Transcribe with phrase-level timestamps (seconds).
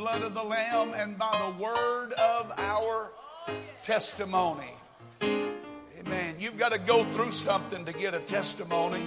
[0.00, 3.12] blood of the Lamb and by the word of our
[3.82, 4.72] testimony.
[5.22, 6.36] Amen.
[6.38, 9.06] You've got to go through something to get a testimony.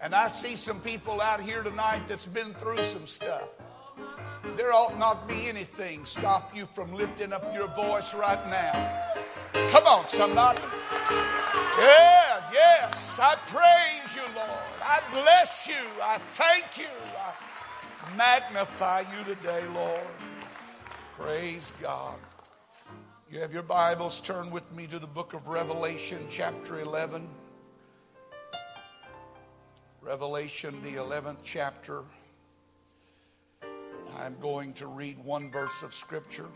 [0.00, 3.48] And I see some people out here tonight that's been through some stuff.
[4.56, 9.12] There ought not be anything stop you from lifting up your voice right now.
[9.70, 10.62] Come on, somebody.
[11.10, 13.18] Yeah, yes.
[13.20, 14.50] I praise you, Lord.
[14.80, 15.84] I bless you.
[16.00, 17.15] I thank you.
[18.14, 20.06] Magnify you today, Lord.
[21.18, 22.18] Praise God.
[23.30, 27.26] You have your Bibles, turn with me to the book of Revelation, chapter 11.
[30.00, 32.04] Revelation, the 11th chapter.
[34.16, 36.46] I'm going to read one verse of Scripture.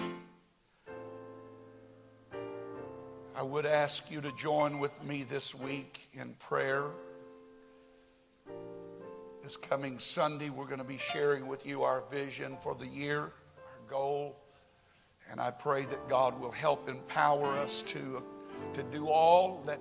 [3.36, 6.84] I would ask you to join with me this week in prayer.
[9.42, 13.20] This coming Sunday, we're going to be sharing with you our vision for the year,
[13.20, 14.36] our goal.
[15.30, 18.22] And I pray that God will help empower us to,
[18.74, 19.80] to do all that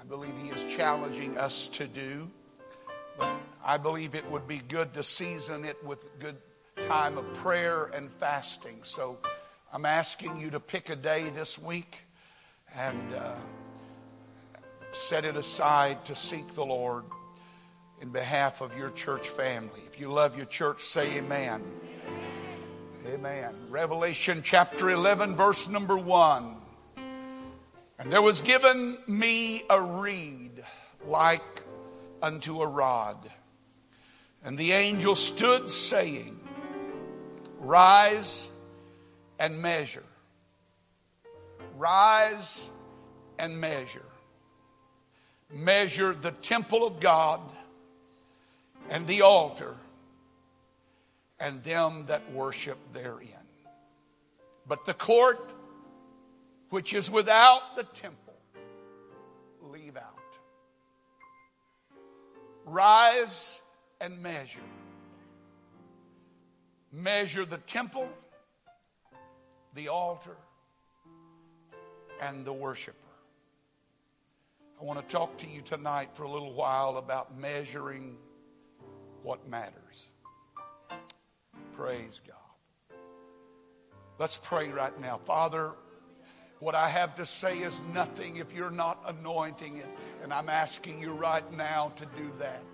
[0.00, 2.28] I believe He is challenging us to do.
[3.18, 3.30] But
[3.64, 6.38] I believe it would be good to season it with good
[6.88, 8.80] time of prayer and fasting.
[8.82, 9.18] So
[9.72, 12.00] I'm asking you to pick a day this week
[12.74, 13.36] and uh,
[14.90, 17.04] set it aside to seek the Lord
[18.02, 19.80] in behalf of your church family.
[19.86, 21.62] If you love your church, say amen.
[23.06, 23.54] Amen.
[23.70, 26.56] Revelation chapter 11, verse number 1.
[28.00, 30.64] And there was given me a reed
[31.06, 31.62] like
[32.20, 33.30] unto a rod.
[34.44, 36.40] And the angel stood saying,
[37.60, 38.50] Rise
[39.38, 40.02] and measure.
[41.78, 42.68] Rise
[43.38, 44.02] and measure.
[45.52, 47.40] Measure the temple of God
[48.90, 49.76] and the altar
[51.38, 53.28] and them that worship therein.
[54.66, 55.54] But the court
[56.72, 58.32] which is without the temple,
[59.60, 60.38] leave out.
[62.64, 63.60] Rise
[64.00, 64.60] and measure.
[66.90, 68.08] Measure the temple,
[69.74, 70.36] the altar,
[72.22, 72.96] and the worshiper.
[74.80, 78.16] I want to talk to you tonight for a little while about measuring
[79.22, 80.08] what matters.
[81.74, 82.96] Praise God.
[84.18, 85.18] Let's pray right now.
[85.24, 85.72] Father,
[86.58, 89.98] what I have to say is nothing if you're not anointing it.
[90.22, 92.64] And I'm asking you right now to do that.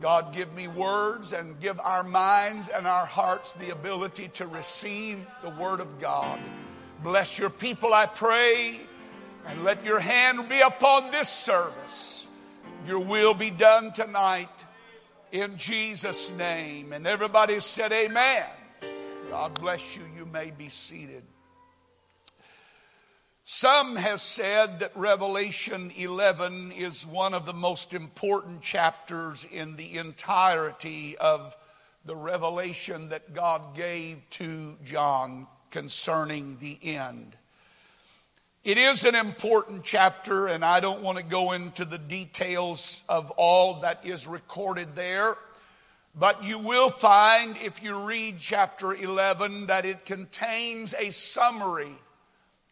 [0.00, 5.18] God, give me words and give our minds and our hearts the ability to receive
[5.42, 6.38] the Word of God.
[7.02, 8.80] Bless your people, I pray,
[9.46, 12.28] and let your hand be upon this service.
[12.86, 14.65] Your will be done tonight
[15.32, 16.92] in Jesus' name.
[16.92, 18.44] And everybody said, Amen.
[19.30, 20.02] God bless you.
[20.16, 21.24] You may be seated.
[23.48, 29.98] Some has said that Revelation 11 is one of the most important chapters in the
[29.98, 31.56] entirety of
[32.04, 37.36] the revelation that God gave to John concerning the end.
[38.66, 43.30] It is an important chapter, and I don't want to go into the details of
[43.36, 45.36] all that is recorded there.
[46.16, 51.92] But you will find, if you read chapter 11, that it contains a summary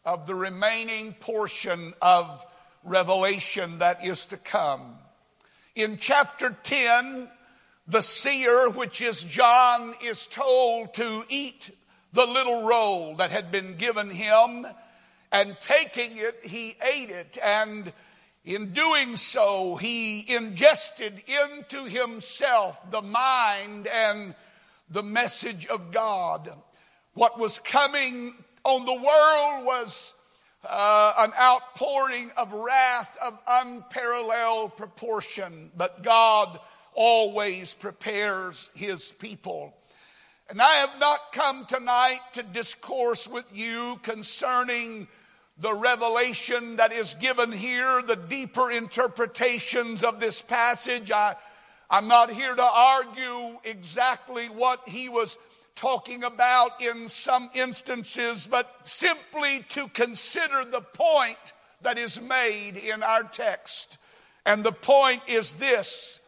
[0.05, 2.45] of the remaining portion of
[2.83, 4.97] Revelation that is to come.
[5.77, 7.29] In chapter 10,
[7.87, 11.71] the seer, which is John, is told to eat
[12.13, 14.67] the little roll that had been given him,
[15.35, 17.93] and taking it, he ate it, and
[18.45, 24.37] in doing so, he ingested into himself the mind and
[24.89, 26.49] the message of God.
[27.15, 30.15] What was coming on the world was
[30.65, 36.61] uh, an outpouring of wrath of unparalleled proportion, but God
[36.95, 39.75] always prepares his people.
[40.49, 45.09] And I have not come tonight to discourse with you concerning
[45.59, 51.11] the revelation that is given here, the deeper interpretations of this passage.
[51.11, 51.37] I,
[51.89, 55.39] I'm not here to argue exactly what he was
[55.77, 61.53] talking about in some instances, but simply to consider the point
[61.83, 63.99] that is made in our text.
[64.47, 66.21] And the point is this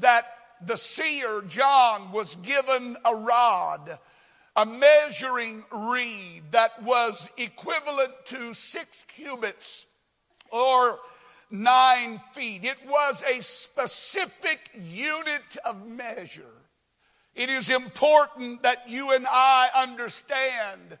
[0.00, 0.26] that
[0.64, 3.98] the seer John was given a rod,
[4.56, 9.86] a measuring reed that was equivalent to six cubits
[10.50, 10.98] or
[11.50, 12.64] nine feet.
[12.64, 16.44] It was a specific unit of measure.
[17.34, 20.98] It is important that you and I understand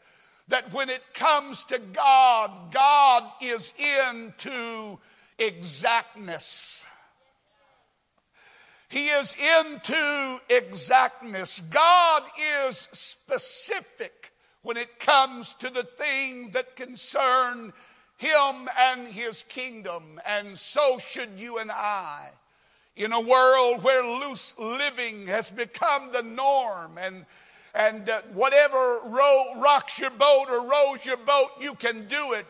[0.48, 4.98] that when it comes to God, God is into
[5.38, 6.84] exactness.
[8.94, 11.60] He is into exactness.
[11.68, 12.22] God
[12.68, 14.32] is specific
[14.62, 17.72] when it comes to the things that concern
[18.18, 20.20] Him and His kingdom.
[20.24, 22.30] And so should you and I.
[22.94, 27.26] In a world where loose living has become the norm and
[27.74, 32.46] and uh, whatever row, rocks your boat or rows your boat, you can do it.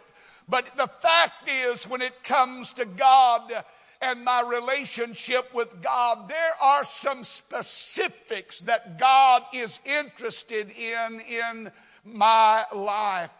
[0.46, 3.64] But the fact is, when it comes to God
[4.04, 11.72] and my relationship with God, there are some specifics that God is interested in in
[12.04, 13.30] my life.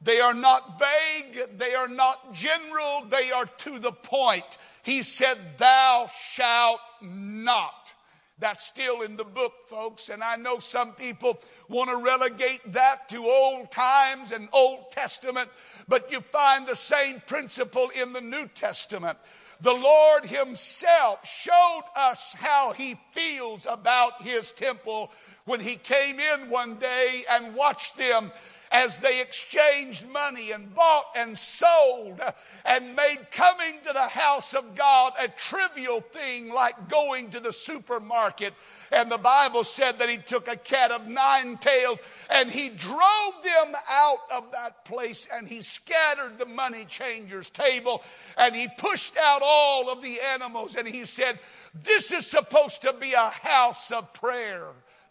[0.00, 4.58] They are not vague, they are not general, they are to the point.
[4.82, 7.92] He said, Thou shalt not.
[8.38, 13.08] That's still in the book, folks, and I know some people want to relegate that
[13.08, 15.48] to old times and Old Testament,
[15.88, 19.16] but you find the same principle in the New Testament.
[19.60, 25.10] The Lord Himself showed us how He feels about His temple
[25.44, 28.32] when He came in one day and watched them
[28.70, 32.20] as they exchanged money and bought and sold
[32.64, 37.52] and made coming to the house of God a trivial thing like going to the
[37.52, 38.54] supermarket.
[38.92, 41.98] And the Bible said that he took a cat of nine tails
[42.30, 48.02] and he drove them out of that place and he scattered the money changers table
[48.36, 51.38] and he pushed out all of the animals and he said,
[51.74, 54.68] this is supposed to be a house of prayer.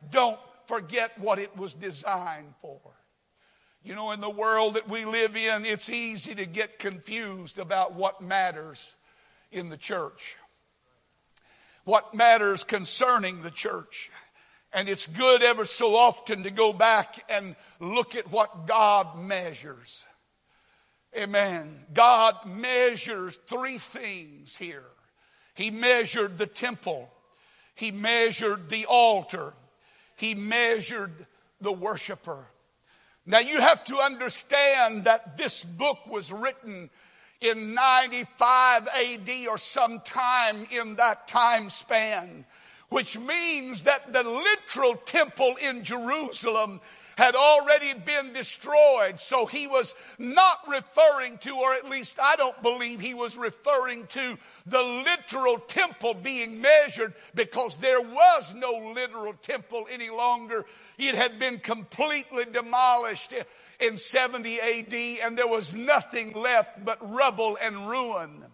[0.10, 2.80] Don't forget what it was designed for.
[3.83, 7.94] You know, in the world that we live in, it's easy to get confused about
[7.94, 8.95] what matters
[9.51, 10.36] in the church,
[11.86, 14.10] what matters concerning the church.
[14.74, 20.06] And it's good ever so often to go back and look at what God measures.
[21.18, 21.80] Amen.
[21.94, 24.84] God measures three things here.
[25.54, 27.10] He measured the temple.
[27.74, 29.54] He measured the altar.
[30.18, 31.26] He measured
[31.62, 32.48] the worshiper.
[33.26, 36.90] Now you have to understand that this book was written
[37.42, 42.46] in 95 AD or sometime in that time span,
[42.90, 46.80] which means that the literal temple in Jerusalem
[47.18, 49.20] had already been destroyed.
[49.20, 54.08] So he was not referring to, or at least I don't believe he was referring
[54.08, 60.66] to the literal temple being measured because there was no literal temple any longer.
[60.98, 63.34] It had been completely demolished
[63.80, 68.45] in 70 AD and there was nothing left but rubble and ruin.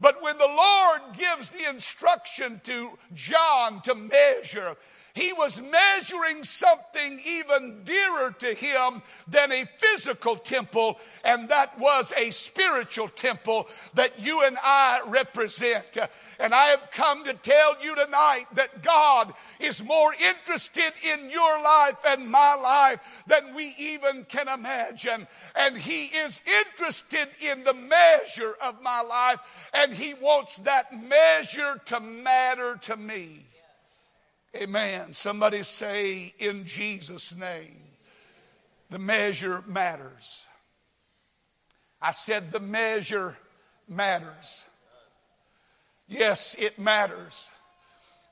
[0.00, 4.76] But when the Lord gives the instruction to John to measure,
[5.14, 12.12] he was measuring something even dearer to him than a physical temple, and that was
[12.16, 15.98] a spiritual temple that you and I represent.
[16.38, 21.62] And I have come to tell you tonight that God is more interested in your
[21.62, 25.28] life and my life than we even can imagine.
[25.54, 29.40] And He is interested in the measure of my life,
[29.74, 33.44] and He wants that measure to matter to me.
[34.54, 35.14] Amen.
[35.14, 37.78] Somebody say, in Jesus' name.
[38.90, 40.44] The measure matters.
[42.00, 43.38] I said the measure
[43.88, 44.62] matters.
[46.08, 47.46] Yes, it matters.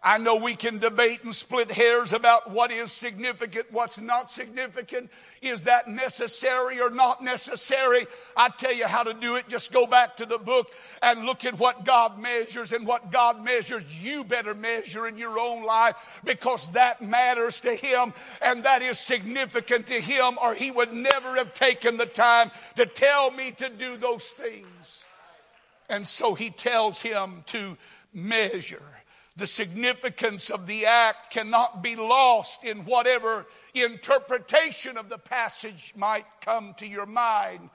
[0.03, 5.11] I know we can debate and split hairs about what is significant, what's not significant.
[5.43, 8.07] Is that necessary or not necessary?
[8.35, 9.49] I tell you how to do it.
[9.49, 13.45] Just go back to the book and look at what God measures and what God
[13.45, 13.85] measures.
[14.03, 18.99] You better measure in your own life because that matters to Him and that is
[18.99, 23.69] significant to Him or He would never have taken the time to tell me to
[23.69, 25.05] do those things.
[25.91, 27.77] And so He tells him to
[28.15, 28.81] measure.
[29.37, 36.27] The significance of the act cannot be lost in whatever interpretation of the passage might
[36.41, 37.71] come to your mind.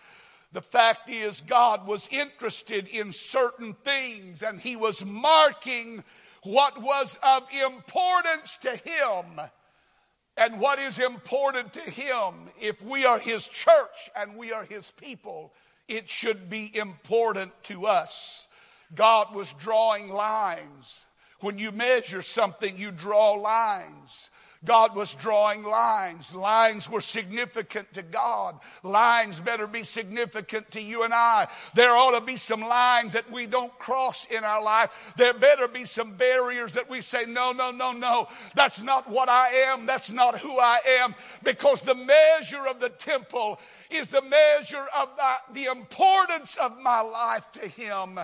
[0.51, 6.03] The fact is, God was interested in certain things and He was marking
[6.43, 9.41] what was of importance to Him.
[10.37, 14.91] And what is important to Him, if we are His church and we are His
[14.91, 15.53] people,
[15.87, 18.47] it should be important to us.
[18.93, 21.04] God was drawing lines
[21.45, 24.31] When you measure something, you draw lines.
[24.65, 26.33] God was drawing lines.
[26.33, 28.57] Lines were significant to God.
[28.81, 31.47] Lines better be significant to you and I.
[31.75, 35.13] There ought to be some lines that we don't cross in our life.
[35.17, 38.27] There better be some barriers that we say, no, no, no, no.
[38.55, 39.85] That's not what I am.
[39.85, 41.13] That's not who I am.
[41.43, 43.59] Because the measure of the temple
[43.91, 48.19] is the measure of the, the importance of my life to Him.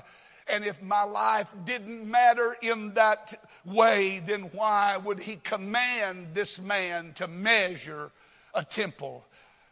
[0.51, 6.59] And if my life didn't matter in that way, then why would he command this
[6.59, 8.11] man to measure
[8.53, 9.25] a temple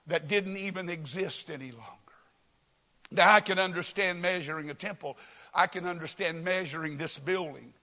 [0.08, 1.86] that didn't even exist any longer?
[3.12, 5.18] Now, I can understand measuring a temple.
[5.54, 7.74] I can understand measuring this building.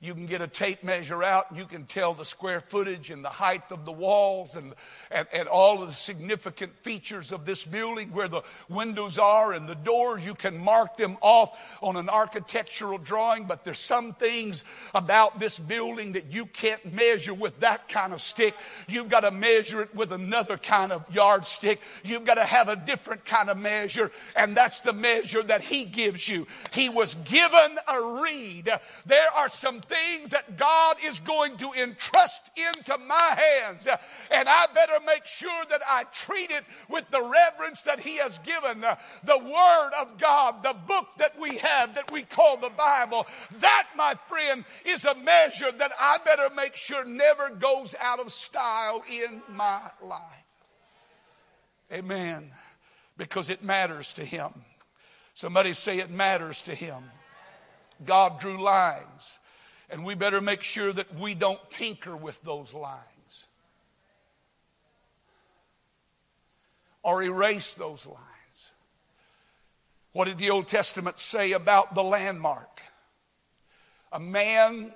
[0.00, 3.24] You can get a tape measure out and you can tell the square footage and
[3.24, 4.72] the height of the walls and,
[5.10, 9.68] and, and, all of the significant features of this building, where the windows are and
[9.68, 10.24] the doors.
[10.24, 14.64] You can mark them off on an architectural drawing, but there's some things
[14.94, 18.54] about this building that you can't measure with that kind of stick.
[18.86, 21.80] You've got to measure it with another kind of yardstick.
[22.04, 25.86] You've got to have a different kind of measure, and that's the measure that he
[25.86, 26.46] gives you.
[26.72, 28.70] He was given a reed.
[29.04, 33.88] There are some things that God is going to entrust into my hands.
[34.30, 38.38] And I better make sure that I treat it with the reverence that He has
[38.38, 38.80] given.
[38.80, 43.26] The Word of God, the book that we have that we call the Bible,
[43.60, 48.32] that, my friend, is a measure that I better make sure never goes out of
[48.32, 50.22] style in my life.
[51.92, 52.50] Amen.
[53.16, 54.50] Because it matters to Him.
[55.34, 57.04] Somebody say it matters to Him.
[58.04, 59.37] God drew lines.
[59.90, 63.46] And we better make sure that we don't tinker with those lines
[67.02, 68.18] or erase those lines.
[70.12, 72.82] What did the Old Testament say about the landmark?
[74.12, 74.92] A man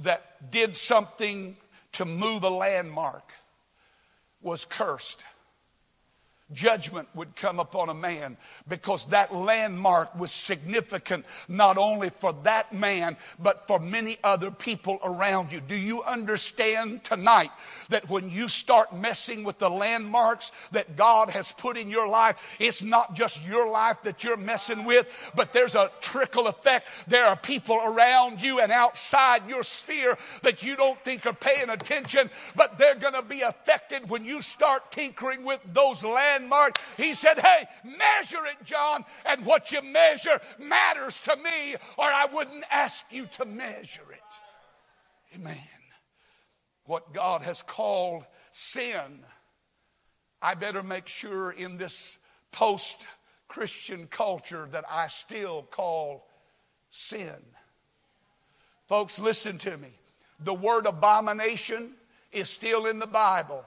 [0.00, 1.56] that did something
[1.92, 3.32] to move a landmark
[4.40, 5.24] was cursed
[6.52, 8.36] judgment would come upon a man
[8.68, 14.98] because that landmark was significant not only for that man but for many other people
[15.04, 15.60] around you.
[15.60, 17.50] Do you understand tonight
[17.90, 22.56] that when you start messing with the landmarks that God has put in your life,
[22.58, 26.88] it's not just your life that you're messing with, but there's a trickle effect.
[27.06, 31.70] There are people around you and outside your sphere that you don't think are paying
[31.70, 36.78] attention, but they're going to be affected when you start tinkering with those landmarks landmark.
[36.96, 42.26] He said, Hey, measure it, John, and what you measure matters to me, or I
[42.32, 45.36] wouldn't ask you to measure it.
[45.36, 45.56] Amen.
[46.86, 49.24] What God has called sin,
[50.42, 52.18] I better make sure in this
[52.52, 53.04] post
[53.48, 56.26] Christian culture that I still call
[56.90, 57.36] sin.
[58.88, 59.90] Folks, listen to me.
[60.40, 61.92] The word abomination
[62.32, 63.64] is still in the Bible.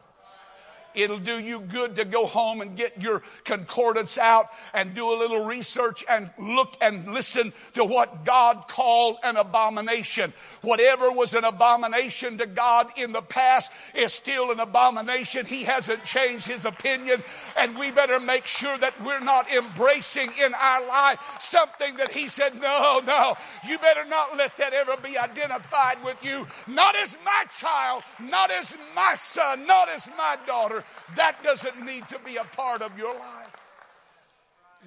[0.95, 5.17] It'll do you good to go home and get your concordance out and do a
[5.17, 10.33] little research and look and listen to what God called an abomination.
[10.61, 15.45] Whatever was an abomination to God in the past is still an abomination.
[15.45, 17.23] He hasn't changed his opinion,
[17.57, 22.29] and we better make sure that we're not embracing in our life something that he
[22.29, 23.35] said, No, no,
[23.67, 26.47] you better not let that ever be identified with you.
[26.67, 30.82] Not as my child, not as my son, not as my daughter
[31.15, 33.55] that doesn't need to be a part of your life.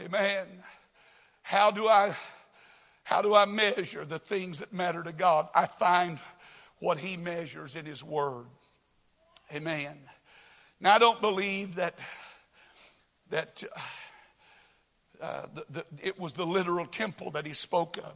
[0.03, 0.47] Amen.
[1.43, 2.15] How do I
[3.05, 5.49] how do I measure the things that matter to God?
[5.55, 6.19] I find
[6.81, 8.47] what he measures in his word.
[9.55, 9.97] Amen.
[10.81, 11.99] Now I don't believe that
[13.31, 13.63] that
[15.21, 18.13] uh, the, the, it was the literal temple that he spoke of.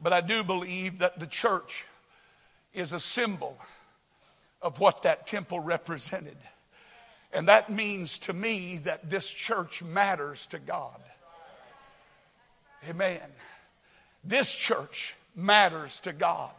[0.00, 1.84] But I do believe that the church
[2.72, 3.58] is a symbol
[4.62, 6.36] of what that temple represented.
[7.32, 11.00] And that means to me that this church matters to God.
[12.88, 13.20] Amen.
[14.24, 16.50] This church matters to God.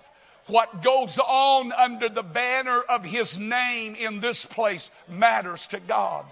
[0.47, 6.25] What goes on under the banner of His name in this place matters to God.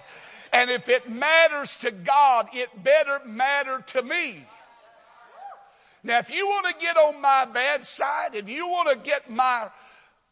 [0.51, 4.46] And if it matters to God, it better matter to me.
[6.03, 9.29] Now, if you want to get on my bad side, if you want to get
[9.29, 9.70] my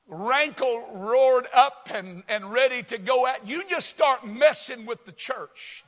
[0.07, 5.11] rankle roared up and, and ready to go at, you just start messing with the
[5.11, 5.83] church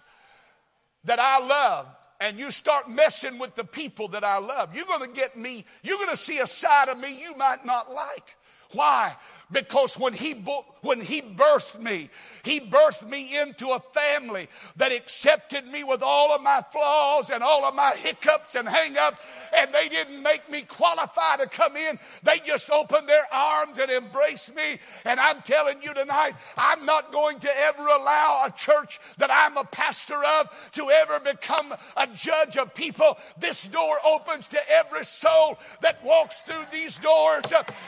[1.03, 1.87] that I love
[2.19, 4.75] and you start messing with the people that I love.
[4.75, 7.65] You're going to get me, you're going to see a side of me you might
[7.65, 8.35] not like.
[8.73, 9.15] Why?
[9.51, 10.33] Because when he,
[10.81, 12.09] when he birthed me,
[12.43, 17.41] he birthed me into a family that accepted me with all of my flaws and
[17.41, 19.19] all of my hiccups and hangups,
[19.55, 21.97] and they didn't make me qualify to come in.
[22.23, 24.79] They just opened their arms and embraced me.
[25.05, 29.57] And I'm telling you tonight, I'm not going to ever allow a church that I'm
[29.57, 33.17] a pastor of to ever become a judge of people.
[33.37, 37.45] This door opens to every soul that walks through these doors,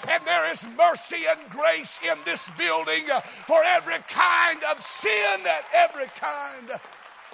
[0.08, 5.39] and there is mercy and grace in this building uh, for every kind of sin
[5.39, 6.79] and every kind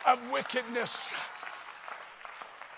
[0.07, 1.13] of wickedness.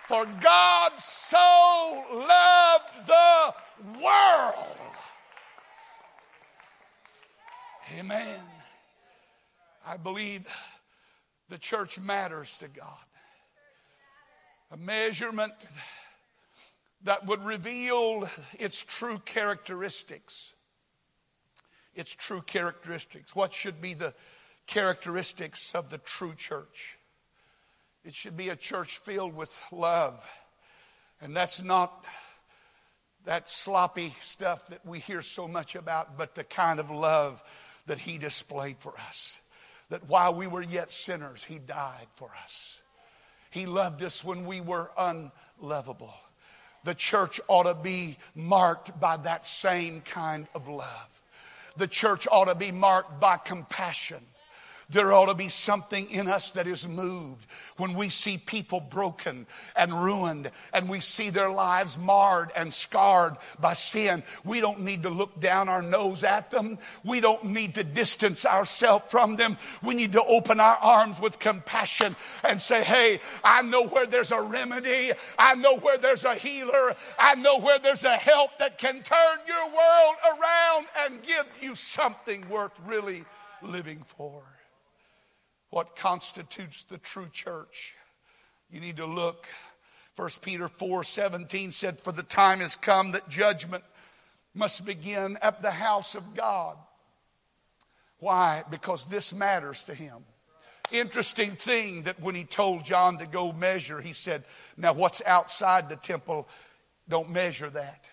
[0.07, 3.53] For God so loved the
[4.01, 4.77] world.
[7.97, 8.39] Amen.
[9.85, 10.47] I believe
[11.49, 12.93] the church matters to God.
[14.71, 15.53] A measurement
[17.03, 18.29] that would reveal
[18.59, 20.53] its true characteristics
[21.97, 23.35] its true characteristics.
[23.35, 24.13] What should be the
[24.67, 26.97] characteristics of the true church?
[28.05, 30.23] It should be a church filled with love.
[31.19, 32.05] And that's not
[33.25, 37.43] that sloppy stuff that we hear so much about, but the kind of love
[37.87, 39.39] that He displayed for us.
[39.89, 42.81] That while we were yet sinners, He died for us.
[43.49, 46.13] He loved us when we were unlovable.
[46.83, 51.16] The church ought to be marked by that same kind of love
[51.77, 54.23] the church ought to be marked by compassion.
[54.89, 59.45] There ought to be something in us that is moved when we see people broken
[59.75, 64.23] and ruined and we see their lives marred and scarred by sin.
[64.45, 66.77] We don't need to look down our nose at them.
[67.03, 69.57] We don't need to distance ourselves from them.
[69.83, 72.15] We need to open our arms with compassion
[72.45, 75.11] and say, Hey, I know where there's a remedy.
[75.37, 76.95] I know where there's a healer.
[77.19, 81.75] I know where there's a help that can turn your world around and give you
[81.75, 83.25] something worth really
[83.61, 84.43] living for
[85.69, 87.95] what constitutes the true church.
[88.71, 89.47] You need to look.
[90.15, 93.83] 1 Peter 4 17 said, For the time has come that judgment
[94.53, 96.77] must begin at the house of God.
[98.19, 98.63] Why?
[98.69, 100.25] Because this matters to him.
[100.91, 104.43] Interesting thing that when he told John to go measure, he said,
[104.75, 106.47] Now what's outside the temple,
[107.07, 108.05] don't measure that.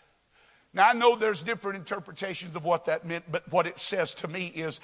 [0.75, 4.29] Now I know there's different interpretations of what that meant, but what it says to
[4.29, 4.81] me is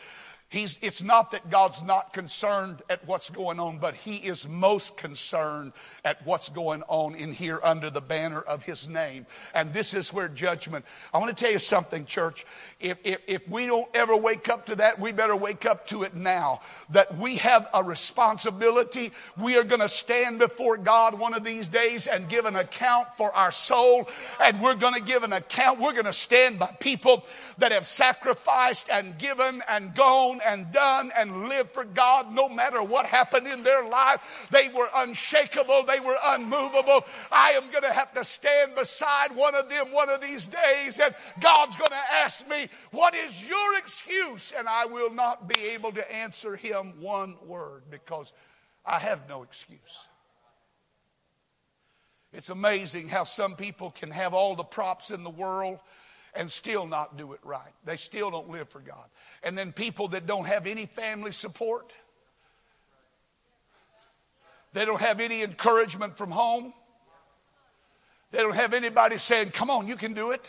[0.51, 4.97] He's, it's not that God's not concerned at what's going on, but He is most
[4.97, 5.73] concerned
[6.05, 9.27] at what's going on in here under the banner of His name.
[9.55, 10.85] And this is where judgment.
[11.15, 12.45] I want to tell you something, church.
[12.81, 16.03] If, if, if we don't ever wake up to that, we better wake up to
[16.03, 16.63] it now.
[16.91, 19.13] That we have a responsibility.
[19.39, 23.07] We are going to stand before God one of these days and give an account
[23.17, 24.09] for our soul.
[24.43, 25.79] And we're going to give an account.
[25.79, 27.25] We're going to stand by people
[27.59, 32.83] that have sacrificed and given and gone and done and lived for God no matter
[32.83, 34.49] what happened in their life.
[34.51, 37.05] They were unshakable, they were unmovable.
[37.31, 40.99] I am going to have to stand beside one of them one of these days,
[40.99, 44.53] and God's going to ask me, What is your excuse?
[44.57, 48.33] And I will not be able to answer him one word because
[48.85, 49.79] I have no excuse.
[52.33, 55.81] It's amazing how some people can have all the props in the world
[56.35, 57.73] and still not do it right.
[57.85, 59.05] They still don't live for God.
[59.43, 61.93] And then people that don't have any family support,
[64.73, 66.73] they don't have any encouragement from home,
[68.31, 70.49] they don't have anybody saying, Come on, you can do it.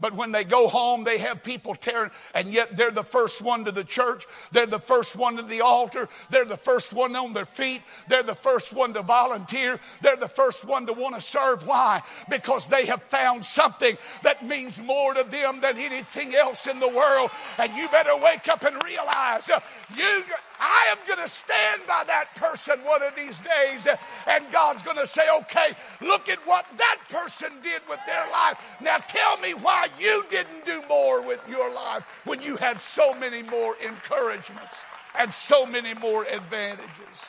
[0.00, 3.66] But when they go home, they have people tearing, and yet they're the first one
[3.66, 4.26] to the church.
[4.52, 6.08] They're the first one to the altar.
[6.30, 7.82] They're the first one on their feet.
[8.08, 9.78] They're the first one to volunteer.
[10.00, 11.66] They're the first one to want to serve.
[11.66, 12.02] Why?
[12.28, 16.88] Because they have found something that means more to them than anything else in the
[16.88, 17.30] world.
[17.58, 19.60] And you better wake up and realize uh,
[19.96, 20.24] you,
[20.60, 23.88] I am going to stand by that person one of these days.
[24.26, 28.58] And God's going to say, okay, look at what that person did with their life.
[28.80, 33.14] Now tell me why you didn't do more with your life when you had so
[33.14, 34.84] many more encouragements
[35.18, 37.26] and so many more advantages.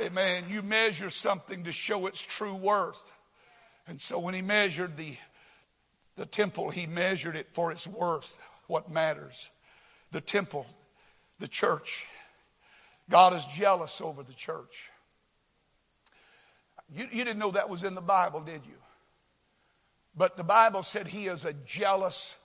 [0.00, 0.44] Amen.
[0.48, 3.12] You measure something to show its true worth.
[3.88, 5.16] And so when he measured the,
[6.16, 9.50] the temple, he measured it for its worth, what matters.
[10.12, 10.66] The temple
[11.38, 12.06] the church.
[13.10, 14.90] God is jealous over the church.
[16.94, 18.76] You, you didn't know that was in the Bible, did you?
[20.16, 22.36] But the Bible said he is a jealous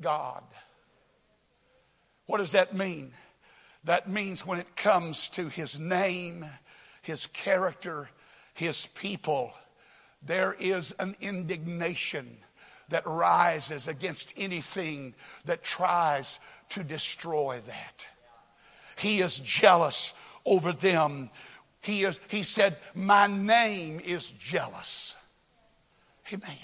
[0.00, 0.42] God.
[2.26, 3.12] What does that mean?
[3.84, 6.44] That means when it comes to his name,
[7.02, 8.10] his character,
[8.52, 9.52] his people,
[10.22, 12.38] there is an indignation
[12.88, 18.06] that rises against anything that tries to destroy that.
[18.96, 21.30] He is jealous over them.
[21.80, 25.16] He, is, he said, My name is jealous.
[26.32, 26.56] Amen.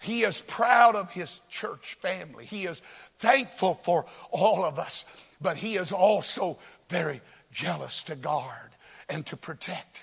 [0.00, 2.44] He is proud of his church family.
[2.44, 2.82] He is
[3.18, 5.06] thankful for all of us,
[5.40, 6.58] but he is also
[6.90, 8.70] very jealous to guard
[9.08, 10.02] and to protect.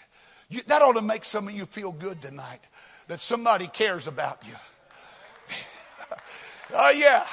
[0.49, 2.61] You, that ought to make some of you feel good tonight
[3.07, 4.55] that somebody cares about you.
[6.73, 7.25] Oh, yeah.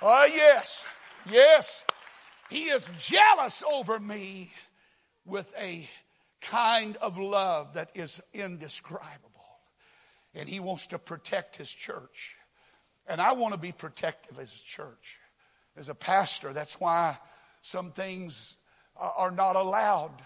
[0.00, 0.84] Oh, yes.
[1.28, 1.84] Yes.
[2.48, 4.50] He is jealous over me
[5.24, 5.88] with a
[6.40, 9.28] kind of love that is indescribable.
[10.34, 12.36] And he wants to protect his church.
[13.06, 15.18] And I want to be protective as a church.
[15.76, 17.18] As a pastor, that's why
[17.62, 18.56] some things
[18.96, 20.22] are not allowed.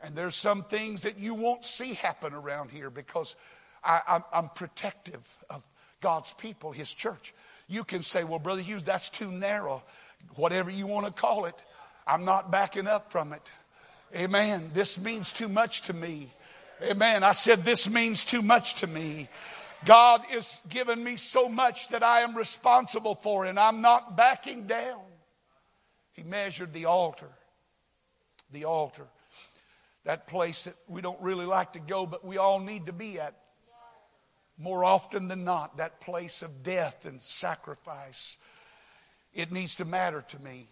[0.00, 3.36] And there's some things that you won't see happen around here because
[3.82, 5.62] I, am protective of
[6.00, 7.34] God's people, His church.
[7.68, 9.82] You can say, well, Brother Hughes, that's too narrow.
[10.36, 11.54] Whatever you want to call it,
[12.06, 13.42] I'm not backing up from it.
[14.14, 14.70] Amen.
[14.74, 16.32] This means too much to me.
[16.82, 17.22] Amen.
[17.22, 19.28] I said, this means too much to me.
[19.84, 24.66] God is giving me so much that I am responsible for, and I'm not backing
[24.66, 25.02] down.
[26.12, 27.30] He measured the altar.
[28.52, 29.06] The altar.
[30.04, 33.18] That place that we don't really like to go, but we all need to be
[33.18, 33.34] at
[34.56, 38.36] more often than not, that place of death and sacrifice.
[39.34, 40.68] It needs to matter to me.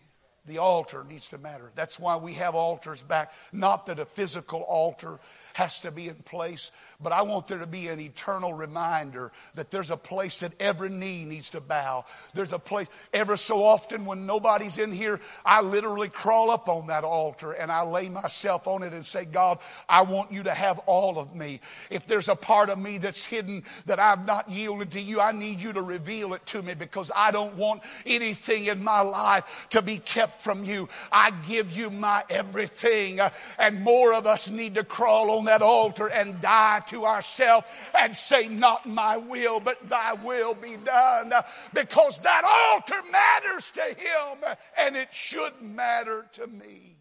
[0.46, 1.70] The altar needs to matter.
[1.74, 3.32] That's why we have altars back.
[3.52, 5.20] Not that a physical altar
[5.54, 6.70] has to be in place.
[7.00, 10.88] But I want there to be an eternal reminder that there's a place that every
[10.88, 12.04] knee needs to bow.
[12.34, 16.86] There's a place, ever so often when nobody's in here, I literally crawl up on
[16.88, 20.54] that altar and I lay myself on it and say, God, I want you to
[20.54, 21.60] have all of me.
[21.90, 25.32] If there's a part of me that's hidden that I've not yielded to you, I
[25.32, 29.66] need you to reveal it to me because I don't want anything in my life
[29.70, 30.88] to be kept from you.
[31.10, 33.20] I give you my everything.
[33.20, 37.04] Uh, and more of us need to crawl on on that altar and die to
[37.04, 37.66] ourselves
[37.98, 41.32] and say, Not my will, but thy will be done.
[41.74, 46.96] Because that altar matters to him and it should matter to me.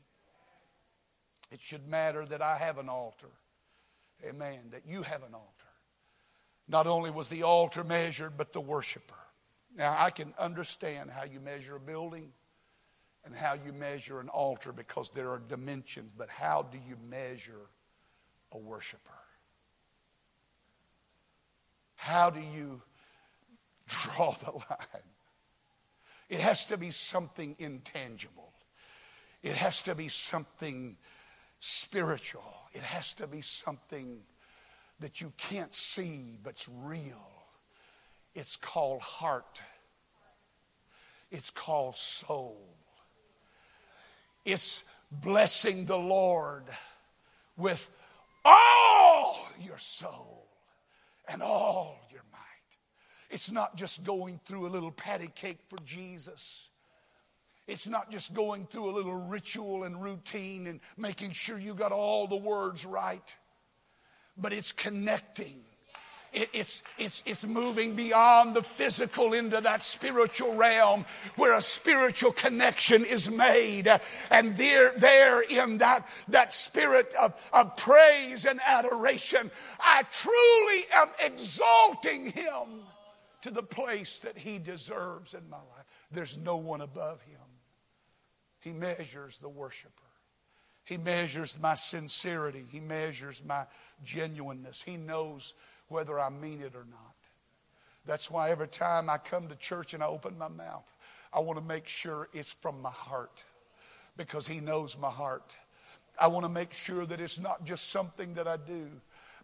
[1.51, 3.27] It should matter that I have an altar.
[4.25, 4.59] Amen.
[4.71, 5.47] That you have an altar.
[6.67, 9.13] Not only was the altar measured, but the worshiper.
[9.75, 12.31] Now, I can understand how you measure a building
[13.23, 17.69] and how you measure an altar because there are dimensions, but how do you measure
[18.51, 19.11] a worshiper?
[21.95, 22.81] How do you
[23.87, 25.09] draw the line?
[26.29, 28.53] It has to be something intangible.
[29.43, 30.97] It has to be something
[31.59, 32.55] spiritual.
[32.73, 34.21] It has to be something
[34.99, 37.27] that you can't see but's real.
[38.33, 39.61] It's called heart.
[41.31, 42.75] It's called soul.
[44.45, 46.63] It's blessing the Lord
[47.57, 47.89] with
[48.45, 50.47] all your soul
[51.27, 52.39] and all your might.
[53.29, 56.69] It's not just going through a little patty cake for Jesus.
[57.67, 61.91] It's not just going through a little ritual and routine and making sure you got
[61.91, 63.35] all the words right,
[64.35, 65.63] but it's connecting
[66.33, 72.31] it, it's, it's, it's moving beyond the physical into that spiritual realm where a spiritual
[72.31, 73.89] connection is made.
[74.29, 81.09] And there, there in that, that spirit of, of praise and adoration, I truly am
[81.25, 82.85] exalting him
[83.41, 85.85] to the place that he deserves in my life.
[86.11, 87.39] There's no one above him.
[88.59, 89.91] He measures the worshiper.
[90.83, 92.65] He measures my sincerity.
[92.69, 93.65] He measures my
[94.03, 94.81] genuineness.
[94.81, 95.53] He knows
[95.91, 97.15] whether I mean it or not.
[98.05, 100.89] That's why every time I come to church and I open my mouth,
[101.31, 103.43] I want to make sure it's from my heart
[104.17, 105.55] because He knows my heart.
[106.19, 108.89] I want to make sure that it's not just something that I do,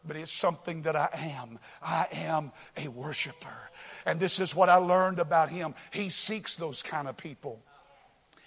[0.06, 1.10] but it's something that I
[1.42, 1.60] am.
[1.82, 3.70] I am a worshiper.
[4.06, 5.76] And this is what I learned about Him.
[5.92, 7.62] He seeks those kind of people.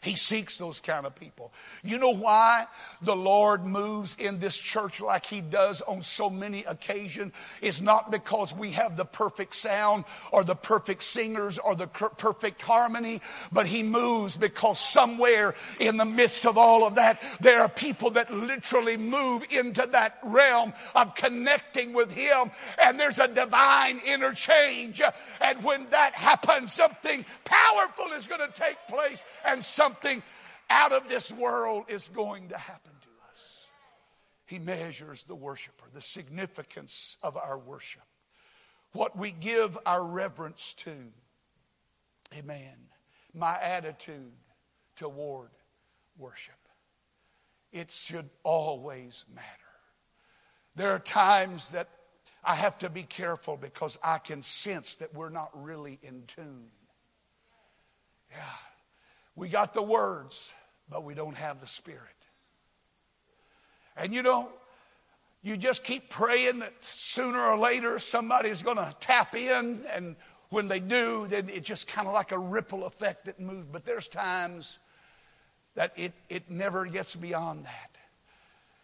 [0.03, 1.53] He seeks those kind of people.
[1.85, 2.67] You know why
[3.03, 7.35] the Lord moves in this church like He does on so many occasions?
[7.61, 12.63] It's not because we have the perfect sound or the perfect singers or the perfect
[12.63, 13.21] harmony,
[13.53, 18.13] but He moves because somewhere in the midst of all of that, there are people
[18.13, 22.51] that literally move into that realm of connecting with Him,
[22.83, 25.03] and there's a divine interchange.
[25.43, 30.23] And when that happens, something powerful is going to take place, and some something
[30.69, 33.67] out of this world is going to happen to us.
[34.47, 38.03] He measures the worshiper, the significance of our worship.
[38.93, 40.91] what we give our reverence to.
[42.37, 42.75] Amen.
[43.33, 44.33] My attitude
[44.97, 45.51] toward
[46.19, 46.55] worship.
[47.73, 49.47] It should always matter.
[50.75, 51.89] There are times that
[52.43, 56.71] I have to be careful because I can sense that we're not really in tune.
[58.33, 58.70] Yeah.
[59.37, 60.53] We got the words,
[60.89, 62.01] but we don't have the Spirit.
[63.97, 64.49] And you know,
[65.43, 70.17] you just keep praying that sooner or later somebody's going to tap in, and
[70.51, 73.67] when they do, then it's just kind of like a ripple effect that moves.
[73.71, 74.79] But there's times
[75.77, 77.97] that it, it never gets beyond that.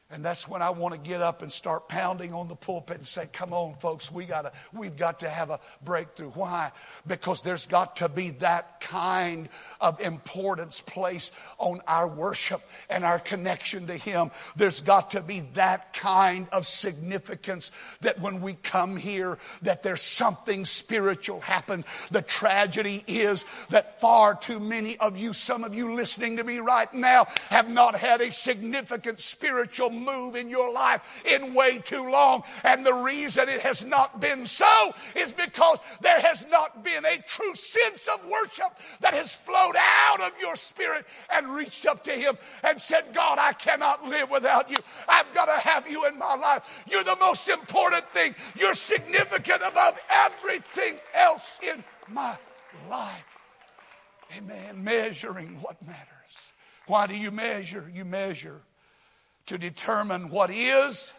[0.08, 3.06] And that's when I want to get up and start pounding on the pulpit and
[3.06, 6.30] say, come on, folks, we gotta, we've got to have a breakthrough.
[6.30, 6.70] Why?
[7.08, 9.48] Because there's got to be that kind
[9.80, 14.30] of importance placed on our worship and our connection to Him.
[14.54, 20.02] There's got to be that kind of significance that when we come here, that there's
[20.02, 21.84] something spiritual happen.
[22.12, 26.60] The tragedy is that far too many of you, some of you listening to me
[26.60, 32.08] right now, have not had a significant spiritual move in your life in way too
[32.10, 32.42] long.
[32.64, 37.18] And the reason it has not been so is because there has not been a
[37.18, 42.12] true sense of worship that has flowed out of your spirit and reached up to
[42.12, 44.76] Him and said, God, I cannot live without you.
[45.08, 46.84] I've got to have you in my life.
[46.88, 48.34] You're the most important thing.
[48.58, 52.36] You're significant above everything else in my
[52.88, 53.24] life.
[54.36, 54.82] Amen.
[54.82, 56.06] Measuring what matters.
[56.86, 57.90] Why do you measure?
[57.92, 58.62] You measure
[59.46, 61.12] to determine what is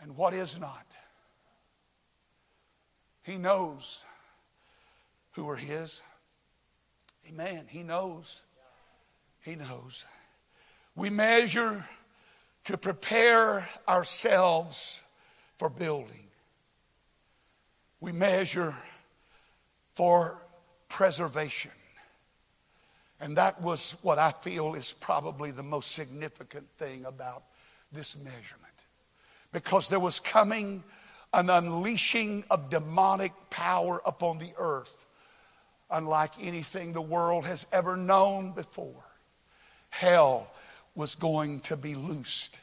[0.00, 0.86] and what is not.
[3.22, 4.04] He knows
[5.32, 6.00] who are His.
[7.28, 7.66] Amen.
[7.68, 8.42] He knows.
[9.40, 10.06] He knows.
[10.94, 11.84] We measure
[12.64, 15.02] to prepare ourselves
[15.58, 16.28] for building.
[18.00, 18.74] We measure
[19.94, 20.38] for
[20.88, 21.70] preservation.
[23.24, 27.44] And that was what I feel is probably the most significant thing about
[27.90, 28.74] this measurement.
[29.50, 30.84] Because there was coming
[31.32, 35.06] an unleashing of demonic power upon the earth,
[35.90, 39.06] unlike anything the world has ever known before.
[39.88, 40.46] Hell
[40.94, 42.58] was going to be loosed.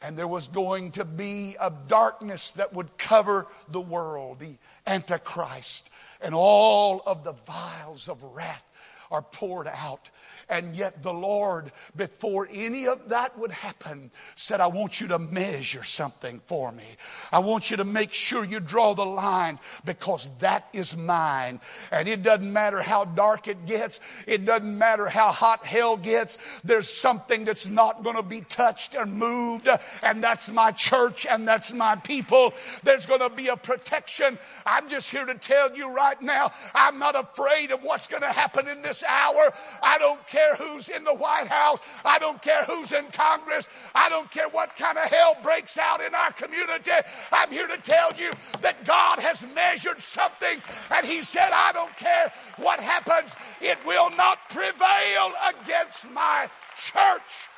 [0.00, 5.90] And there was going to be a darkness that would cover the world, the Antichrist,
[6.22, 8.64] and all of the vials of wrath
[9.10, 10.10] are poured out.
[10.48, 15.18] And yet the Lord, before any of that would happen, said, I want you to
[15.18, 16.84] measure something for me.
[17.32, 21.60] I want you to make sure you draw the line because that is mine.
[21.90, 24.00] And it doesn't matter how dark it gets.
[24.26, 26.38] It doesn't matter how hot hell gets.
[26.62, 29.68] There's something that's not going to be touched or moved.
[30.02, 32.54] And that's my church and that's my people.
[32.82, 34.38] There's going to be a protection.
[34.66, 38.28] I'm just here to tell you right now, I'm not afraid of what's going to
[38.32, 39.52] happen in this hour.
[39.82, 41.78] I don't care who's in the White House.
[42.04, 43.68] I don't care who's in Congress.
[43.94, 46.90] I don't care what kind of hell breaks out in our community.
[47.30, 51.96] I'm here to tell you that God has measured something and He said, I don't
[51.96, 57.48] care what happens, it will not prevail against my church.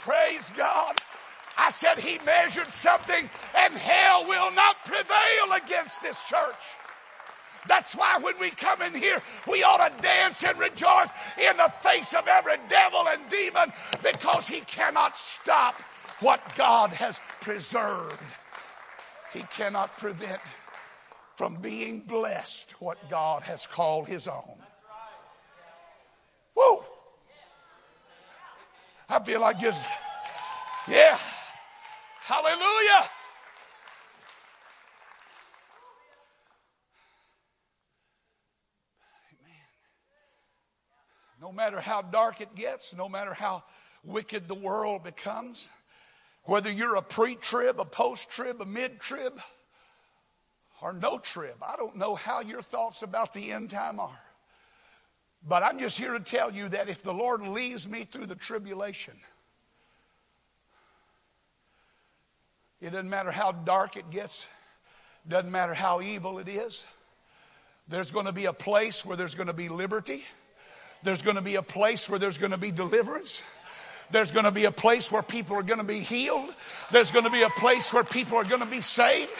[0.00, 0.96] Praise God.
[1.56, 6.56] I said he measured something and hell will not prevail against this church.
[7.68, 11.72] That's why when we come in here, we ought to dance and rejoice in the
[11.82, 13.72] face of every devil and demon
[14.02, 15.74] because he cannot stop
[16.20, 18.20] what God has preserved.
[19.32, 20.40] He cannot prevent
[21.36, 24.56] from being blessed what God has called his own.
[26.56, 26.84] Woo!
[29.08, 29.86] I feel like just,
[30.88, 31.18] yeah.
[32.22, 33.08] Hallelujah.
[41.42, 43.64] No matter how dark it gets, no matter how
[44.04, 45.68] wicked the world becomes,
[46.44, 49.40] whether you're a pre trib, a post trib, a mid trib,
[50.80, 54.20] or no trib, I don't know how your thoughts about the end time are.
[55.44, 58.36] But I'm just here to tell you that if the Lord leads me through the
[58.36, 59.14] tribulation,
[62.80, 64.46] it doesn't matter how dark it gets,
[65.26, 66.86] doesn't matter how evil it is,
[67.88, 70.22] there's going to be a place where there's going to be liberty
[71.02, 73.42] there's going to be a place where there's going to be deliverance.
[74.10, 76.54] There's going to be a place where people are going to be healed.
[76.90, 79.30] There's going to be a place where people are going to be saved.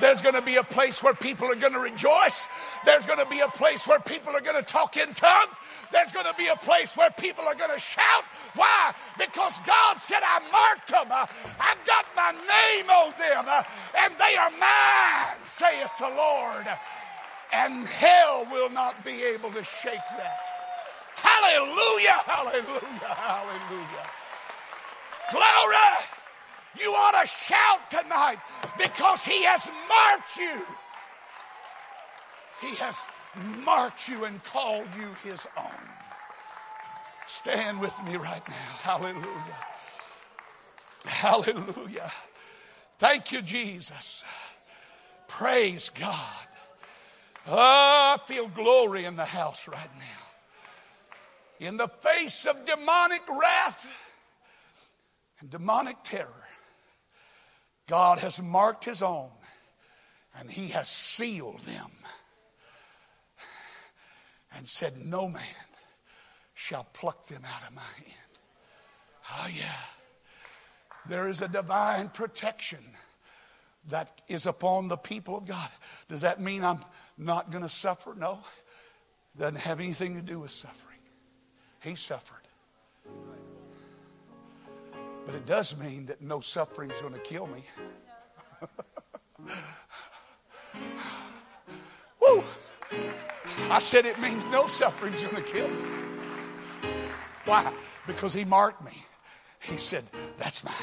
[0.00, 2.46] There's going to be a place where people are going to rejoice.
[2.84, 5.56] There's going to be a place where people are going to talk in tongues.
[5.90, 8.24] There's going to be a place where people are going to shout.
[8.54, 8.92] Why?
[9.18, 11.08] Because God said, I marked them.
[11.10, 11.26] Uh,
[11.58, 13.44] I've got my name on them.
[13.48, 13.62] Uh,
[13.98, 16.66] and they are mine, saith the Lord.
[17.52, 20.57] And hell will not be able to shake that.
[21.22, 24.06] Hallelujah, hallelujah, hallelujah.
[25.30, 25.76] Glory!
[26.80, 28.38] You ought to shout tonight
[28.76, 30.62] because He has marked you.
[32.60, 33.04] He has
[33.64, 35.88] marked you and called you His own.
[37.26, 38.54] Stand with me right now.
[38.82, 39.58] Hallelujah.
[41.04, 42.10] Hallelujah.
[42.98, 44.24] Thank you, Jesus.
[45.26, 46.46] Praise God.
[47.46, 50.27] Oh, I feel glory in the house right now.
[51.60, 53.86] In the face of demonic wrath
[55.40, 56.46] and demonic terror,
[57.88, 59.30] God has marked his own
[60.38, 61.90] and he has sealed them
[64.54, 65.42] and said, No man
[66.54, 68.14] shall pluck them out of my hand.
[69.30, 69.64] Oh, yeah.
[71.08, 72.80] There is a divine protection
[73.88, 75.68] that is upon the people of God.
[76.08, 76.84] Does that mean I'm
[77.16, 78.14] not going to suffer?
[78.14, 78.40] No.
[79.36, 80.87] Doesn't have anything to do with suffering.
[81.80, 82.36] He suffered.
[85.26, 87.62] But it does mean that no suffering is going to kill me.
[92.20, 92.42] Woo!
[93.70, 95.76] I said it means no suffering is going to kill me.
[97.44, 97.72] Why?
[98.06, 99.04] Because he marked me.
[99.60, 100.04] He said,
[100.38, 100.74] That's mine.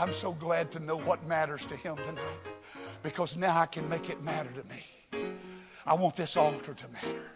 [0.00, 2.18] I'm so glad to know what matters to him tonight
[3.02, 5.32] because now I can make it matter to me.
[5.86, 7.30] I want this altar to matter.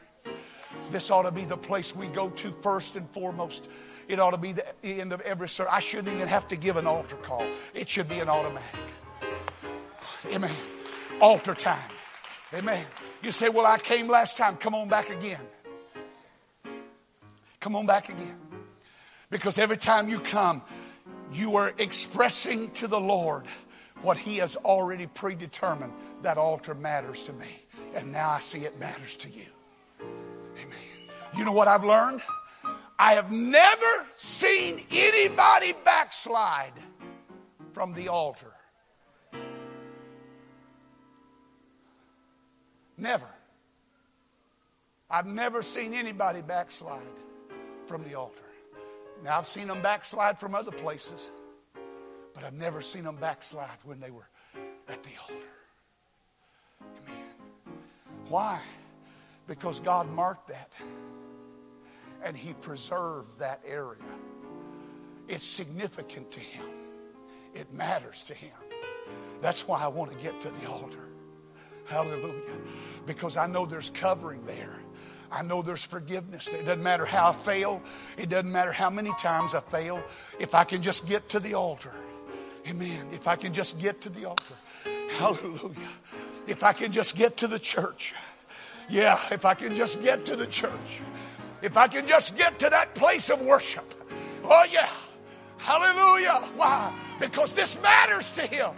[0.93, 3.69] This ought to be the place we go to first and foremost.
[4.09, 5.73] It ought to be the end of every service.
[5.73, 7.47] I shouldn't even have to give an altar call.
[7.73, 8.81] It should be an automatic.
[10.31, 10.55] Amen.
[11.21, 11.91] Altar time.
[12.53, 12.85] Amen.
[13.23, 14.57] You say, Well, I came last time.
[14.57, 15.41] Come on back again.
[17.59, 18.37] Come on back again.
[19.31, 20.61] Because every time you come,
[21.33, 23.47] you are expressing to the Lord
[24.03, 25.93] what He has already predetermined.
[26.21, 27.65] That altar matters to me.
[27.95, 29.52] And now I see it matters to you.
[31.37, 32.21] You know what I've learned?
[32.99, 36.75] I have never seen anybody backslide
[37.73, 38.53] from the altar.
[42.97, 43.27] Never.
[45.11, 47.01] I've never seen anybody backslide
[47.87, 48.39] from the altar.
[49.25, 51.33] Now, I've seen them backslide from other places,
[52.35, 54.29] but I've never seen them backslide when they were
[54.89, 55.35] at the altar.
[56.81, 57.25] Amen.
[58.29, 58.61] Why?
[59.47, 60.71] Because God marked that
[62.23, 64.01] and He preserved that area.
[65.29, 66.67] It's significant to Him,
[67.55, 68.53] it matters to Him.
[69.41, 71.09] That's why I want to get to the altar.
[71.87, 72.57] Hallelujah.
[73.07, 74.79] Because I know there's covering there.
[75.33, 76.49] I know there's forgiveness.
[76.49, 77.83] It doesn't matter how I fail.
[78.17, 80.03] It doesn't matter how many times I fail.
[80.39, 81.93] If I can just get to the altar.
[82.69, 83.09] Amen.
[83.13, 84.55] If I can just get to the altar.
[85.19, 85.75] Hallelujah.
[86.47, 88.15] If I can just get to the church.
[88.89, 91.01] Yeah, if I can just get to the church.
[91.63, 93.95] If I can just get to that place of worship.
[94.45, 94.89] Oh, yeah.
[95.59, 96.43] Hallelujah.
[96.57, 96.93] Why?
[97.21, 98.73] Because this matters to him.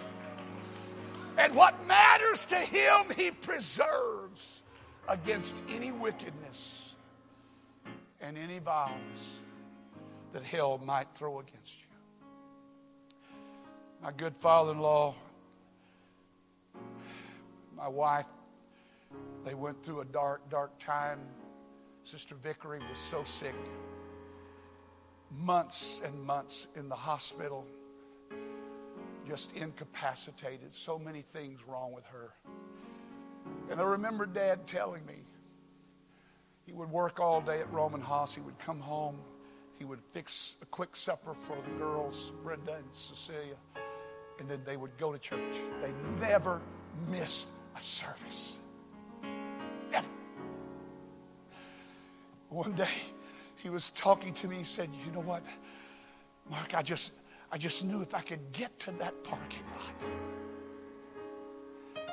[1.39, 4.63] And what matters to him, he preserves
[5.09, 6.95] against any wickedness
[8.21, 9.39] and any vileness
[10.33, 11.87] that hell might throw against you.
[14.03, 15.15] My good father in law,
[17.77, 18.27] my wife,
[19.45, 21.21] they went through a dark, dark time.
[22.05, 23.55] Sister Vickery was so sick.
[25.31, 27.67] Months and months in the hospital,
[29.27, 30.75] just incapacitated.
[30.75, 32.35] So many things wrong with her.
[33.71, 35.25] And I remember Dad telling me
[36.67, 38.35] he would work all day at Rohm and Haas.
[38.35, 39.19] He would come home.
[39.79, 43.57] He would fix a quick supper for the girls, Brenda and Cecilia,
[44.39, 45.57] and then they would go to church.
[45.83, 46.61] They never
[47.09, 48.61] missed a service.
[52.55, 52.87] One day
[53.57, 54.59] he was talking to me.
[54.59, 55.43] He said, You know what,
[56.49, 57.15] Mark, I just
[57.51, 60.09] I just knew if I could get to that parking lot.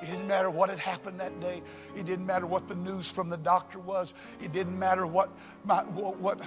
[0.02, 1.62] It didn't matter what had happened that day.
[1.96, 4.16] It didn't matter what the news from the doctor was.
[4.44, 5.30] It didn't matter what
[5.64, 6.42] my, what, what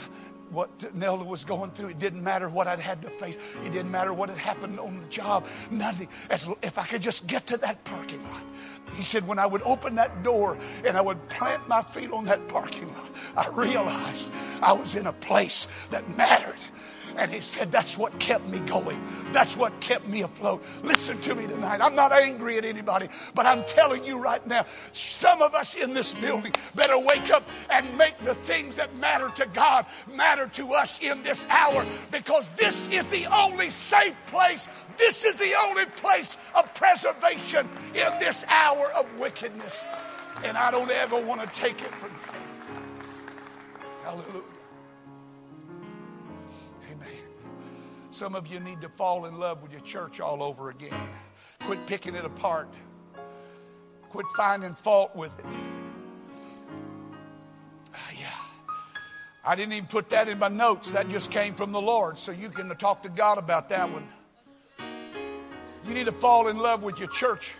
[0.50, 1.88] what Nelda was going through.
[1.88, 3.36] It didn't matter what I'd had to face.
[3.64, 5.46] It didn't matter what had happened on the job.
[5.70, 6.08] Nothing.
[6.30, 8.42] As if I could just get to that parking lot.
[8.94, 12.26] He said, when I would open that door and I would plant my feet on
[12.26, 16.60] that parking lot, I realized I was in a place that mattered.
[17.16, 19.00] And he said, That's what kept me going.
[19.32, 20.62] That's what kept me afloat.
[20.82, 21.80] Listen to me tonight.
[21.80, 25.94] I'm not angry at anybody, but I'm telling you right now, some of us in
[25.94, 30.72] this building better wake up and make the things that matter to God matter to
[30.72, 34.68] us in this hour because this is the only safe place.
[34.98, 39.84] This is the only place of preservation in this hour of wickedness.
[40.44, 42.54] And I don't ever want to take it from granted.
[44.02, 44.53] Hallelujah.
[48.14, 50.94] Some of you need to fall in love with your church all over again.
[51.62, 52.72] Quit picking it apart.
[54.10, 55.44] Quit finding fault with it.
[57.92, 58.28] Ah, yeah.
[59.44, 60.92] I didn't even put that in my notes.
[60.92, 62.16] That just came from the Lord.
[62.16, 64.06] So you can talk to God about that one.
[65.84, 67.56] You need to fall in love with your church.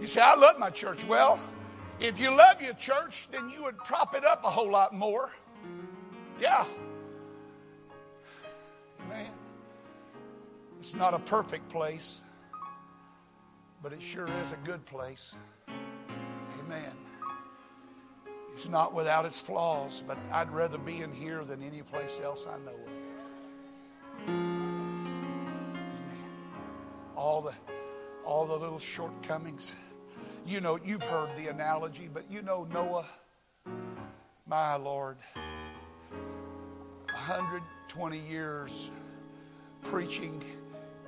[0.00, 1.04] You say, I love my church.
[1.04, 1.38] Well,
[1.98, 5.30] if you love your church, then you would prop it up a whole lot more.
[6.40, 6.64] Yeah.
[10.80, 12.22] It's not a perfect place,
[13.82, 15.34] but it sure is a good place.
[16.58, 16.96] Amen.
[18.54, 22.46] It's not without its flaws, but I'd rather be in here than any place else
[22.48, 22.88] I know of.
[24.26, 25.12] Amen.
[27.14, 27.52] All the
[28.24, 29.76] all the little shortcomings.
[30.46, 33.04] You know, you've heard the analogy, but you know Noah,
[34.46, 35.18] my Lord,
[37.04, 38.90] 120 years
[39.82, 40.42] preaching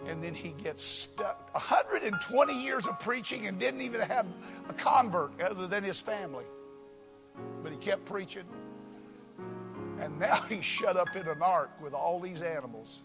[0.06, 1.52] and then he gets stuck.
[1.54, 4.26] 120 years of preaching and didn't even have
[4.68, 6.44] a convert other than his family.
[7.62, 8.44] But he kept preaching.
[10.00, 13.02] And now he's shut up in an ark with all these animals.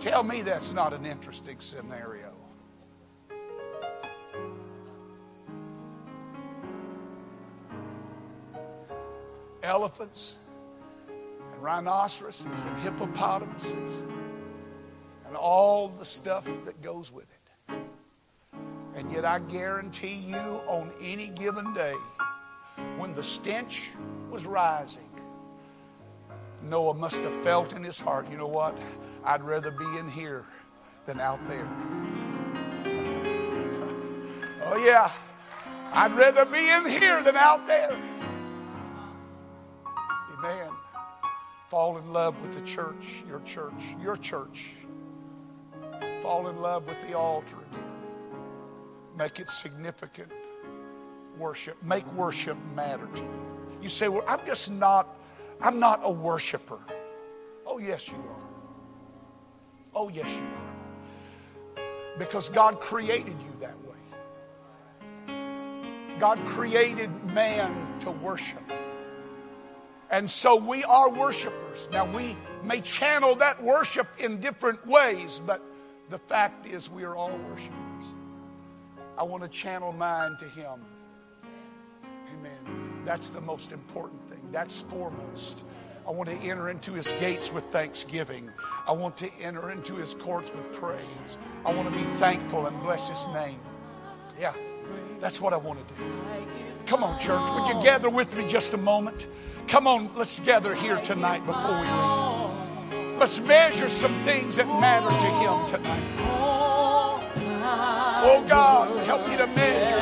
[0.00, 2.34] Tell me that's not an interesting scenario.
[9.62, 10.38] Elephants
[11.60, 14.02] rhinoceroses and hippopotamuses
[15.26, 17.36] and all the stuff that goes with it.
[18.96, 21.94] And yet, I guarantee you, on any given day,
[22.98, 23.90] when the stench
[24.30, 25.08] was rising,
[26.62, 28.76] Noah must have felt in his heart, you know what?
[29.24, 30.44] I'd rather be in here
[31.06, 31.66] than out there.
[34.64, 35.10] oh, yeah.
[35.92, 37.96] I'd rather be in here than out there.
[41.70, 44.70] Fall in love with the church, your church, your church.
[46.20, 47.84] Fall in love with the altar again.
[49.16, 50.32] Make it significant.
[51.38, 51.80] Worship.
[51.80, 53.78] Make worship matter to you.
[53.82, 55.16] You say, well, I'm just not,
[55.60, 56.80] I'm not a worshiper.
[57.64, 58.48] Oh, yes, you are.
[59.94, 61.84] Oh, yes, you are.
[62.18, 63.94] Because God created you that way.
[66.18, 68.60] God created man to worship.
[70.10, 71.88] And so we are worshipers.
[71.92, 75.62] Now, we may channel that worship in different ways, but
[76.08, 78.04] the fact is, we are all worshipers.
[79.16, 80.84] I want to channel mine to Him.
[82.34, 83.02] Amen.
[83.04, 84.40] That's the most important thing.
[84.50, 85.64] That's foremost.
[86.08, 88.50] I want to enter into His gates with thanksgiving.
[88.88, 91.38] I want to enter into His courts with praise.
[91.64, 93.60] I want to be thankful and bless His name.
[94.40, 94.54] Yeah,
[95.20, 96.02] that's what I want to do.
[96.90, 97.48] Come on, church.
[97.52, 99.28] Would you gather with me just a moment?
[99.68, 103.16] Come on, let's gather here tonight before we leave.
[103.16, 106.02] Let's measure some things that matter to Him tonight.
[108.26, 110.00] Oh God, help me to measure.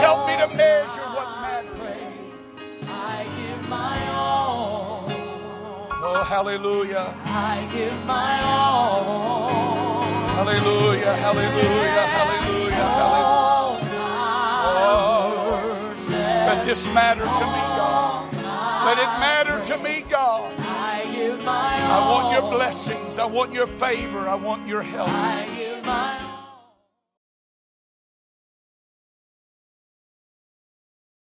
[0.00, 2.88] Help me to measure what matters to you.
[2.88, 5.04] I give my all.
[5.08, 7.14] Oh, hallelujah.
[7.24, 10.02] I give my all.
[10.34, 13.31] Hallelujah, hallelujah, hallelujah, hallelujah.
[16.62, 18.34] Let this matter to me, God.
[18.86, 20.54] Let it matter to me, God.
[20.60, 23.18] I want your blessings.
[23.18, 24.20] I want your favor.
[24.20, 26.31] I want your help.